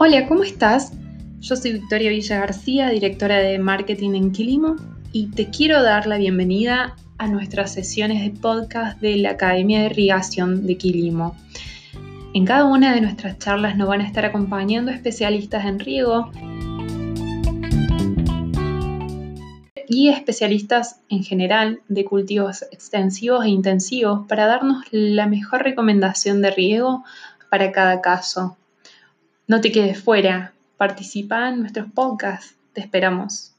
Hola, 0.00 0.28
¿cómo 0.28 0.44
estás? 0.44 0.92
Yo 1.40 1.56
soy 1.56 1.72
Victoria 1.72 2.10
Villa 2.10 2.38
García, 2.38 2.88
directora 2.88 3.38
de 3.38 3.58
marketing 3.58 4.14
en 4.14 4.30
Quilimo, 4.30 4.76
y 5.10 5.28
te 5.32 5.50
quiero 5.50 5.82
dar 5.82 6.06
la 6.06 6.18
bienvenida 6.18 6.94
a 7.18 7.26
nuestras 7.26 7.72
sesiones 7.72 8.22
de 8.22 8.30
podcast 8.30 9.00
de 9.00 9.16
la 9.16 9.30
Academia 9.30 9.80
de 9.80 9.86
Irrigación 9.86 10.68
de 10.68 10.76
Quilimo. 10.76 11.36
En 12.32 12.44
cada 12.44 12.66
una 12.66 12.94
de 12.94 13.00
nuestras 13.00 13.40
charlas 13.40 13.76
nos 13.76 13.88
van 13.88 14.00
a 14.00 14.06
estar 14.06 14.24
acompañando 14.24 14.92
especialistas 14.92 15.64
en 15.64 15.80
riego 15.80 16.30
y 19.88 20.10
especialistas 20.10 21.00
en 21.08 21.24
general 21.24 21.80
de 21.88 22.04
cultivos 22.04 22.62
extensivos 22.70 23.44
e 23.44 23.48
intensivos 23.48 24.28
para 24.28 24.46
darnos 24.46 24.84
la 24.92 25.26
mejor 25.26 25.64
recomendación 25.64 26.40
de 26.40 26.52
riego 26.52 27.02
para 27.50 27.72
cada 27.72 28.00
caso. 28.00 28.56
No 29.48 29.62
te 29.62 29.72
quedes 29.72 30.02
fuera, 30.02 30.52
participa 30.76 31.48
en 31.48 31.60
nuestros 31.60 31.90
podcasts, 31.90 32.54
te 32.74 32.82
esperamos. 32.82 33.57